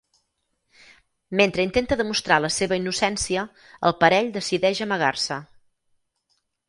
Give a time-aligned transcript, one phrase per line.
[1.41, 3.43] Mentre intenta demostrar la seva innocència,
[3.91, 5.39] el parell decideix amagar-se.